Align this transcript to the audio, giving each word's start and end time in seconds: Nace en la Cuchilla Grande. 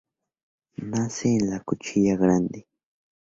Nace 0.77 1.27
en 1.29 1.51
la 1.51 1.59
Cuchilla 1.59 2.17
Grande. 2.17 2.65